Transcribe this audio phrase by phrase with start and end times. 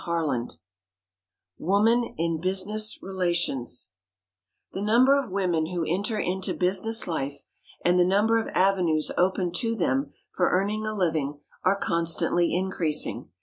[0.03, 0.57] CHAPTER XXXIX
[1.59, 3.91] WOMAN IN BUSINESS RELATIONS
[4.73, 7.43] THE number of women who enter into business life
[7.85, 13.29] and the number of avenues open to them for earning a living are constantly increasing.